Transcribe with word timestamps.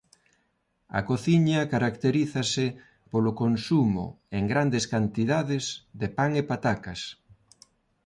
A 0.99 0.99
cociña 1.09 1.59
caracterízase 1.73 2.65
polo 3.11 3.31
consumo 3.41 4.05
en 4.37 4.43
grandes 4.51 4.85
cantidades 4.93 5.63
de 5.99 6.07
pan 6.17 6.31
e 6.41 6.43
patacas. 6.51 7.01